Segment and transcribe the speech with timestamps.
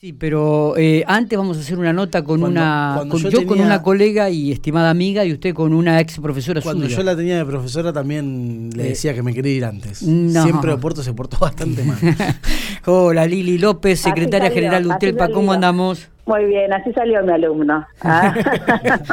[0.00, 3.28] Sí, pero eh, antes vamos a hacer una nota con Cuando- una cuando con- yo
[3.28, 6.96] yo, con una colega y estimada amiga y usted con una ex profesora Cuando suya.
[6.96, 10.02] yo la tenía de profesora también le Eh, decía que me quería ir antes.
[10.02, 10.42] no.
[10.42, 11.98] Siempre Oporto se portó bastante mal.
[12.86, 16.08] Hola Lili López, secretaria salió, general de UTELPA, ¿cómo andamos?
[16.24, 17.86] Muy bien, así salió mi alumno.
[18.00, 18.34] Ah.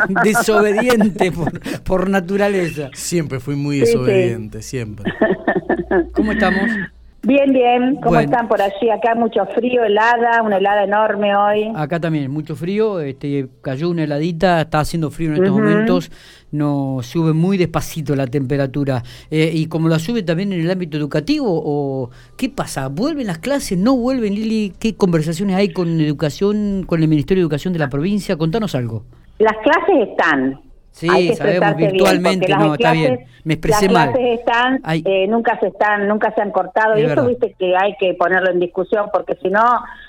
[0.24, 2.92] Desobediente por, por naturaleza.
[2.94, 3.92] Siempre fui muy Sí, sí.
[3.92, 5.12] desobediente, siempre.
[6.14, 6.62] ¿Cómo estamos?
[7.24, 7.96] Bien, bien.
[7.96, 8.22] ¿Cómo Bueno.
[8.22, 8.90] están por allí?
[8.90, 11.72] Acá mucho frío, helada, una helada enorme hoy.
[11.76, 16.12] Acá también, mucho frío, este, cayó una heladita, está haciendo frío en estos momentos,
[16.52, 19.04] no sube muy despacito la temperatura.
[19.30, 21.48] Eh, ¿Y como la sube también en el ámbito educativo?
[21.50, 22.88] o ¿Qué pasa?
[22.88, 23.78] ¿Vuelven las clases?
[23.78, 24.74] ¿No vuelven, Lili?
[24.80, 28.38] ¿Qué conversaciones hay con educación, con el Ministerio de Educación de la provincia?
[28.38, 29.04] Contanos algo.
[29.40, 30.62] Las clases están.
[30.92, 33.26] Sí, Hay que sabemos, bien, virtualmente, las no, está bien.
[33.44, 34.12] Me expresé las mal.
[34.14, 37.28] clases están, Hay- eh, nunca se están, nunca se han cortado Es y eso verdad.
[37.30, 39.62] viste que hay que ponerlo en discusión porque si no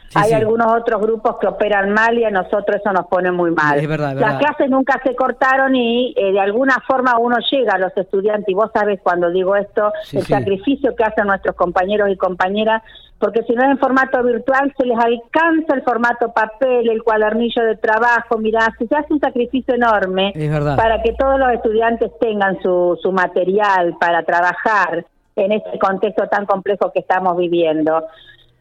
[0.09, 0.35] Sí, hay sí.
[0.35, 3.79] algunos otros grupos que operan mal y a nosotros eso nos pone muy mal.
[3.79, 7.75] Es verdad, es Las clases nunca se cortaron y eh, de alguna forma uno llega
[7.75, 11.55] a los estudiantes y vos sabes cuando digo esto Sí, el sacrificio que hacen nuestros
[11.57, 12.83] compañeros y compañeras
[13.19, 17.65] porque si no es en formato virtual se les alcanza el formato papel, el cuadernillo
[17.65, 20.33] de trabajo, mirá, se hace un sacrificio enorme
[20.77, 26.47] para que todos los estudiantes tengan su, su material para trabajar en este contexto tan
[26.47, 28.05] complejo que estamos viviendo.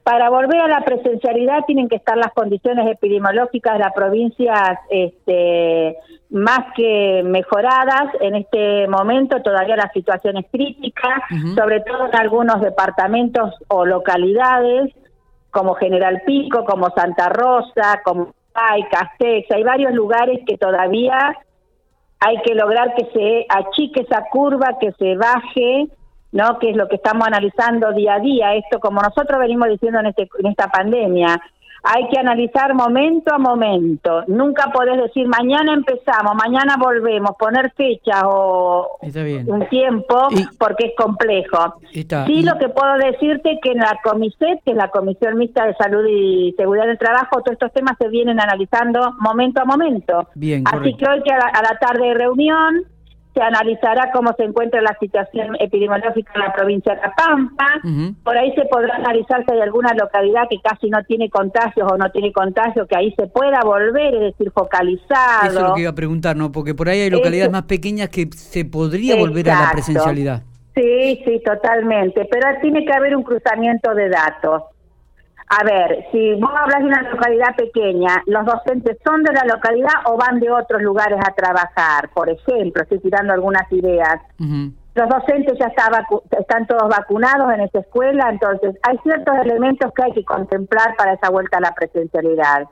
[0.07, 5.97] Para volver a la presencialidad tienen que estar las condiciones epidemiológicas de la provincia este,
[6.29, 8.13] más que mejoradas.
[8.21, 11.21] En este momento todavía la situación es crítica,
[11.57, 14.93] sobre todo en algunos departamentos o localidades
[15.51, 19.51] como General Pico, como Santa Rosa, como Ay, Castex.
[19.51, 21.37] Hay varios lugares que todavía
[22.21, 25.89] hay que lograr que se achique esa curva, que se baje,
[26.31, 26.59] ¿no?
[26.59, 28.55] Que es lo que estamos analizando día a día.
[28.55, 31.39] Esto, como nosotros venimos diciendo en, este, en esta pandemia,
[31.83, 34.23] hay que analizar momento a momento.
[34.27, 40.93] Nunca podés decir mañana empezamos, mañana volvemos, poner fechas o un tiempo, Y- porque es
[40.97, 41.75] complejo.
[41.93, 42.25] Está.
[42.25, 45.65] Sí, Y- lo que puedo decirte que en la Comiset, que es la Comisión Mixta
[45.65, 50.27] de Salud y Seguridad del Trabajo, todos estos temas se vienen analizando momento a momento.
[50.35, 50.97] Bien, Así correcto.
[50.97, 52.83] que hoy que a la, a la tarde de reunión
[53.37, 57.67] se analizará cómo se encuentra la situación epidemiológica en la provincia de La Pampa.
[58.23, 61.97] Por ahí se podrá analizar si hay alguna localidad que casi no tiene contagios o
[61.97, 65.49] no tiene contagios, que ahí se pueda volver, es decir, focalizado.
[65.49, 66.51] Eso es lo que iba a preguntar, ¿no?
[66.51, 70.41] Porque por ahí hay localidades Eso- más pequeñas que se podría volver a la presencialidad.
[70.75, 72.27] Sí, sí, totalmente.
[72.29, 74.63] Pero tiene que haber un cruzamiento de datos.
[75.49, 79.93] A ver, si vos hablas de una localidad pequeña, ¿los docentes son de la localidad
[80.05, 82.09] o van de otros lugares a trabajar?
[82.13, 84.19] Por ejemplo, estoy tirando algunas ideas.
[84.93, 89.93] Los docentes ya está vacu- están todos vacunados en esa escuela, entonces hay ciertos elementos
[89.93, 92.63] que hay que contemplar para esa vuelta a la presencialidad.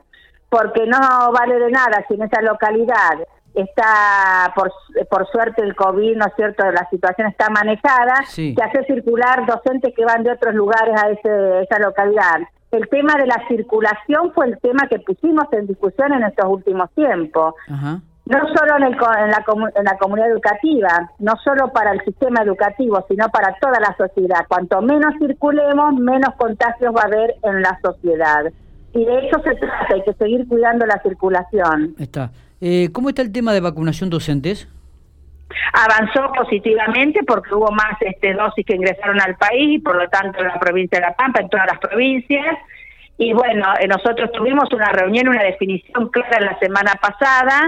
[0.50, 1.00] Porque no
[1.31, 3.19] vale de nada si en esa localidad
[3.53, 4.69] está, por,
[5.09, 8.53] por suerte, el COVID, ¿no es cierto?, la situación está manejada, Sí.
[8.53, 12.42] que hacer circular docentes que van de otros lugares a ese, esa localidad.
[12.71, 16.89] El tema de la circulación fue el tema que pusimos en discusión en estos últimos
[16.91, 18.01] tiempos Ajá.
[18.25, 19.45] no solo en, el en, la,
[19.75, 24.45] en la comunidad educativa, no solo para el sistema educativo, sino para toda la sociedad.
[24.47, 28.51] Cuanto menos circulemos, menos contagios va a haber en la sociedad.
[28.93, 31.95] Y de eso se trata, hay que seguir cuidando la circulación.
[31.99, 32.31] Está.
[32.61, 34.67] Eh, ¿Cómo está el tema de vacunación docentes?
[35.73, 40.39] Avanzó positivamente porque hubo más este, dosis que ingresaron al país y por lo tanto
[40.39, 42.57] en la provincia de La Pampa, en todas las provincias.
[43.17, 47.61] Y bueno, eh, nosotros tuvimos una reunión, una definición clara la semana pasada,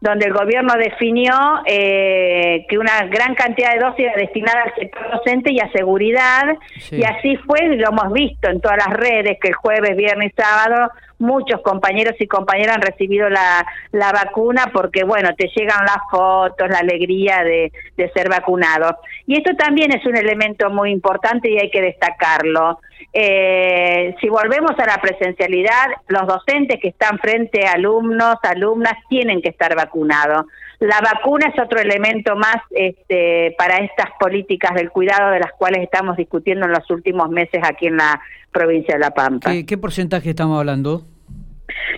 [0.00, 1.32] donde el gobierno definió
[1.64, 6.56] eh, que una gran cantidad de dosis era destinada al sector docente y a seguridad.
[6.78, 6.96] Sí.
[6.96, 10.32] Y así fue, y lo hemos visto en todas las redes, que el jueves, viernes
[10.32, 10.90] y sábado
[11.22, 16.68] muchos compañeros y compañeras han recibido la, la vacuna porque, bueno, te llegan las fotos,
[16.68, 18.98] la alegría de, de ser vacunado.
[19.26, 22.80] Y esto también es un elemento muy importante y hay que destacarlo.
[23.12, 29.40] Eh, si volvemos a la presencialidad, los docentes que están frente a alumnos, alumnas, tienen
[29.40, 30.46] que estar vacunados.
[30.80, 35.82] La vacuna es otro elemento más este, para estas políticas del cuidado de las cuales
[35.82, 38.20] estamos discutiendo en los últimos meses aquí en la
[38.50, 39.52] provincia de La Pampa.
[39.52, 41.04] ¿Qué, qué porcentaje estamos hablando?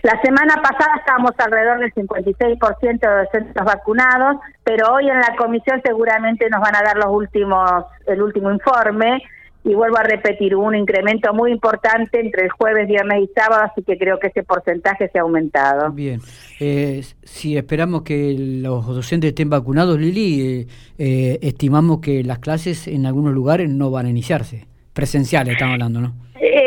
[0.04, 5.80] La semana pasada estábamos alrededor del 56% de docentes vacunados, pero hoy en la comisión
[5.82, 9.22] seguramente nos van a dar los últimos, el último informe
[9.64, 13.62] y vuelvo a repetir, hubo un incremento muy importante entre el jueves, viernes y sábado,
[13.62, 15.90] así que creo que ese porcentaje se ha aumentado.
[15.90, 16.20] Bien.
[16.60, 20.66] Eh, si esperamos que los docentes estén vacunados, Lili, eh,
[20.98, 24.66] eh, estimamos que las clases en algunos lugares no van a iniciarse.
[24.92, 26.14] Presenciales estamos hablando, ¿no?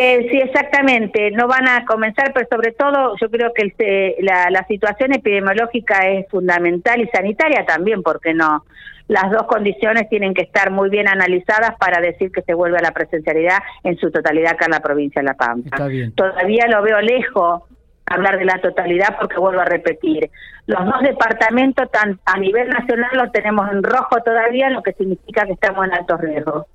[0.07, 1.31] Eh, Eh, sí, exactamente.
[1.31, 6.07] No van a comenzar, pero sobre todo yo creo que el, la, la, situación epidemiológica
[6.07, 8.65] es fundamental y sanitaria también, porque no.
[9.09, 12.81] Las dos condiciones tienen que estar muy bien analizadas para decir que se vuelve a
[12.81, 15.69] la presencialidad en su totalidad acá en la provincia de La Pampa.
[15.75, 16.11] Está bien.
[16.13, 17.63] Todavía lo veo lejos
[18.05, 20.29] hablar de la totalidad porque vuelvo a repetir,
[20.65, 25.45] los dos departamentos tan, a nivel nacional los tenemos en rojo todavía, lo que significa
[25.45, 26.67] que estamos en alto riesgo.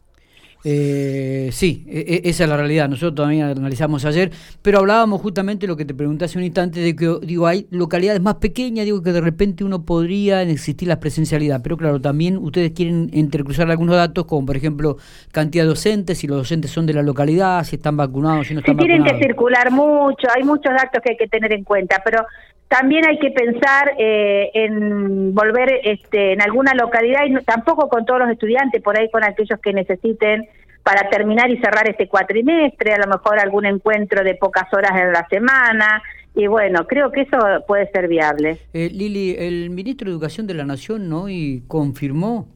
[0.64, 2.88] Eh, sí, e, e, esa es la realidad.
[2.88, 4.31] Nosotros también analizamos ayer,
[4.62, 8.20] pero hablábamos justamente lo que te pregunté hace un instante de que digo hay localidades
[8.20, 12.73] más pequeñas, digo que de repente uno podría existir la presencialidad, pero claro, también ustedes
[12.73, 14.99] quieren entrecruzar algunos datos, como por ejemplo
[15.32, 18.61] cantidad de docentes, si los docentes son de la localidad, si están vacunados, si no
[18.61, 22.00] están sí, tienen que circular mucho, hay muchos datos que hay que tener en cuenta,
[22.05, 22.25] pero
[22.73, 28.21] también hay que pensar eh, en volver este, en alguna localidad y tampoco con todos
[28.21, 30.49] los estudiantes, por ahí con aquellos que necesiten
[30.83, 35.13] para terminar y cerrar este cuatrimestre, a lo mejor algún encuentro de pocas horas en
[35.13, 36.03] la semana.
[36.35, 37.37] Y bueno, creo que eso
[37.67, 38.57] puede ser viable.
[38.73, 41.29] Eh, Lili, el ministro de Educación de la Nación ¿no?
[41.29, 42.49] y confirmó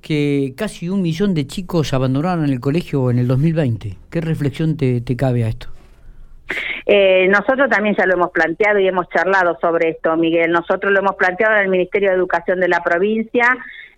[0.00, 3.98] que casi un millón de chicos abandonaron el colegio en el 2020.
[4.08, 5.68] ¿Qué reflexión te cabe a esto?
[6.86, 10.50] Eh, nosotros también ya lo hemos planteado y hemos charlado sobre esto, Miguel.
[10.50, 13.56] Nosotros lo hemos planteado en el Ministerio de Educación de la provincia.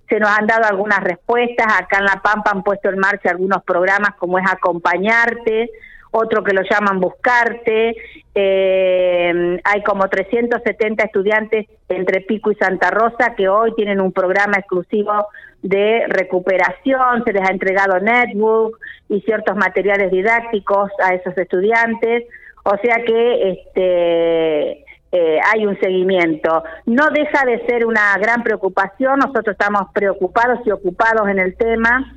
[0.08, 1.67] Se nos han dado algunas respuestas.
[1.69, 5.70] Acá en La Pampa han puesto en marcha algunos programas como es Acompañarte,
[6.10, 7.96] otro que lo llaman Buscarte.
[8.34, 14.58] Eh, hay como 370 estudiantes entre Pico y Santa Rosa que hoy tienen un programa
[14.58, 15.26] exclusivo
[15.62, 18.78] de recuperación, se les ha entregado netbook
[19.08, 22.24] y ciertos materiales didácticos a esos estudiantes.
[22.64, 26.62] O sea que este eh, hay un seguimiento.
[26.86, 32.14] No deja de ser una gran preocupación, nosotros estamos preocupados y ocupados en el tema.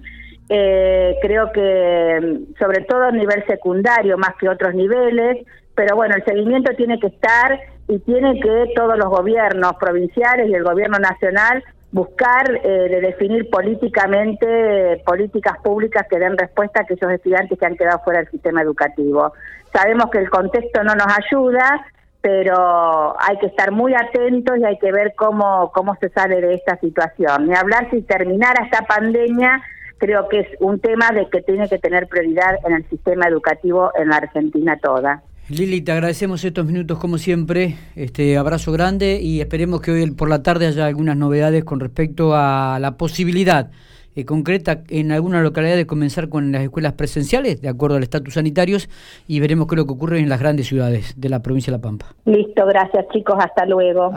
[0.49, 5.45] Eh, creo que sobre todo a nivel secundario más que otros niveles,
[5.75, 10.53] pero bueno, el seguimiento tiene que estar y tiene que todos los gobiernos provinciales y
[10.53, 17.11] el gobierno nacional buscar eh, de definir políticamente políticas públicas que den respuesta a aquellos
[17.11, 19.33] estudiantes que han quedado fuera del sistema educativo.
[19.71, 21.85] Sabemos que el contexto no nos ayuda,
[22.19, 26.55] pero hay que estar muy atentos y hay que ver cómo, cómo se sale de
[26.55, 27.47] esta situación.
[27.47, 29.61] Ni hablar si terminara esta pandemia,
[30.03, 33.89] creo que es un tema de que tiene que tener prioridad en el sistema educativo
[33.97, 35.23] en la Argentina toda.
[35.47, 40.29] Lili, te agradecemos estos minutos como siempre, este abrazo grande y esperemos que hoy por
[40.29, 43.71] la tarde haya algunas novedades con respecto a la posibilidad
[44.15, 48.35] eh, concreta en alguna localidad de comenzar con las escuelas presenciales, de acuerdo al estatus
[48.35, 48.89] sanitarios,
[49.27, 51.77] y veremos qué es lo que ocurre en las grandes ciudades de la provincia de
[51.77, 52.07] La Pampa.
[52.25, 54.13] Listo, gracias chicos, hasta luego.